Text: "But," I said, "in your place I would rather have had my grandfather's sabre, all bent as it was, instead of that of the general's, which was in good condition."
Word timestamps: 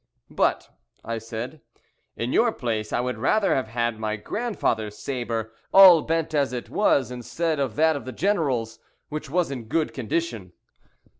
"But," 0.31 0.71
I 1.05 1.19
said, 1.19 1.61
"in 2.15 2.33
your 2.33 2.51
place 2.51 2.91
I 2.91 2.99
would 3.01 3.19
rather 3.19 3.53
have 3.53 3.67
had 3.67 3.99
my 3.99 4.15
grandfather's 4.15 4.97
sabre, 4.97 5.51
all 5.71 6.01
bent 6.01 6.33
as 6.33 6.53
it 6.53 6.71
was, 6.71 7.11
instead 7.11 7.59
of 7.59 7.75
that 7.75 7.95
of 7.95 8.05
the 8.05 8.11
general's, 8.11 8.79
which 9.09 9.29
was 9.29 9.51
in 9.51 9.65
good 9.65 9.93
condition." 9.93 10.53